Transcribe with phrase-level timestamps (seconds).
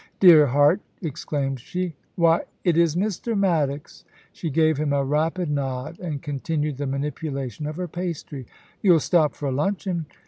[0.13, 0.79] * Dear heart!'
[1.09, 3.37] exclaimed she;* why it is Mr.
[3.37, 8.47] Maddox!' She gave him a rapid nod and continued the manipulation of her pastry.
[8.63, 10.07] * You'll stop for luncheon.